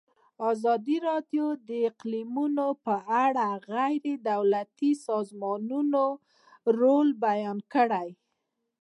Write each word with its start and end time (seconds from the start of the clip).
ازادي 0.51 0.97
راډیو 1.09 1.45
د 1.67 1.69
اقلیتونه 1.89 2.65
په 2.85 2.95
اړه 3.25 3.47
د 3.57 3.61
غیر 3.73 4.05
دولتي 4.31 4.91
سازمانونو 5.07 6.03
رول 6.79 7.07
بیان 7.25 7.57
کړی. 7.73 8.09